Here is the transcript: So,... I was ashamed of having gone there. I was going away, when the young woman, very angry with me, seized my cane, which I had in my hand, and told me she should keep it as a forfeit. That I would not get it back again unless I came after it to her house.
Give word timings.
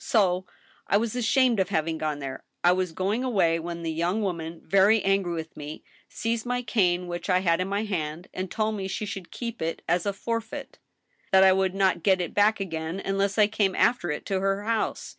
So,... 0.00 0.46
I 0.86 0.96
was 0.96 1.16
ashamed 1.16 1.58
of 1.58 1.70
having 1.70 1.98
gone 1.98 2.20
there. 2.20 2.44
I 2.62 2.70
was 2.70 2.92
going 2.92 3.24
away, 3.24 3.58
when 3.58 3.82
the 3.82 3.90
young 3.90 4.22
woman, 4.22 4.60
very 4.64 5.02
angry 5.02 5.32
with 5.32 5.56
me, 5.56 5.82
seized 6.08 6.46
my 6.46 6.62
cane, 6.62 7.08
which 7.08 7.28
I 7.28 7.40
had 7.40 7.60
in 7.60 7.66
my 7.66 7.82
hand, 7.82 8.28
and 8.32 8.48
told 8.48 8.76
me 8.76 8.86
she 8.86 9.06
should 9.06 9.32
keep 9.32 9.60
it 9.60 9.82
as 9.88 10.06
a 10.06 10.12
forfeit. 10.12 10.78
That 11.32 11.42
I 11.42 11.52
would 11.52 11.74
not 11.74 12.04
get 12.04 12.20
it 12.20 12.32
back 12.32 12.60
again 12.60 13.02
unless 13.04 13.38
I 13.38 13.48
came 13.48 13.74
after 13.74 14.12
it 14.12 14.24
to 14.26 14.38
her 14.38 14.62
house. 14.62 15.16